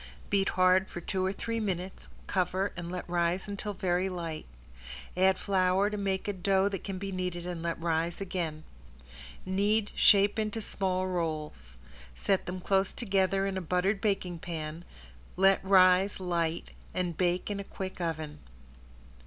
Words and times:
Beat 0.31 0.49
hard 0.57 0.89
for 0.89 0.99
two 0.99 1.23
or 1.23 1.31
three 1.31 1.59
minutes, 1.59 2.07
cover, 2.25 2.73
and 2.75 2.91
let 2.91 3.07
rise 3.07 3.47
until 3.47 3.73
very 3.75 4.09
light. 4.09 4.47
Add 5.15 5.37
flour 5.37 5.91
to 5.91 5.95
make 5.95 6.27
a 6.27 6.33
dough 6.33 6.67
that 6.69 6.83
can 6.83 6.97
be 6.97 7.11
kneaded 7.11 7.45
and 7.45 7.61
let 7.61 7.79
rise 7.79 8.19
again. 8.19 8.63
Knead, 9.45 9.91
shape 9.93 10.39
into 10.39 10.59
small 10.59 11.05
rolls. 11.05 11.77
Set 12.15 12.47
them 12.47 12.59
close 12.61 12.91
together 12.91 13.45
in 13.45 13.57
a 13.57 13.61
buttered 13.61 14.01
baking 14.01 14.39
pan, 14.39 14.85
let 15.35 15.63
rise 15.63 16.19
light, 16.19 16.71
and 16.95 17.15
bake 17.15 17.51
in 17.51 17.59
a 17.59 17.63
quick 17.63 18.01
oven. 18.01 18.39